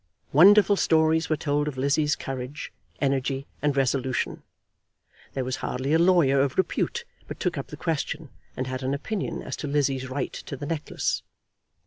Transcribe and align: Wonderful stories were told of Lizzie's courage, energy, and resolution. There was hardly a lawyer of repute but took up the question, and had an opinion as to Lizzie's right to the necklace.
Wonderful 0.33 0.77
stories 0.77 1.29
were 1.29 1.37
told 1.37 1.67
of 1.67 1.77
Lizzie's 1.77 2.15
courage, 2.15 2.73
energy, 2.99 3.45
and 3.61 3.77
resolution. 3.77 4.41
There 5.33 5.43
was 5.43 5.57
hardly 5.57 5.93
a 5.93 5.99
lawyer 5.99 6.41
of 6.41 6.57
repute 6.57 7.05
but 7.27 7.39
took 7.39 7.55
up 7.55 7.67
the 7.67 7.77
question, 7.77 8.29
and 8.57 8.65
had 8.65 8.81
an 8.81 8.95
opinion 8.95 9.43
as 9.43 9.55
to 9.57 9.67
Lizzie's 9.67 10.09
right 10.09 10.33
to 10.33 10.57
the 10.57 10.65
necklace. 10.65 11.21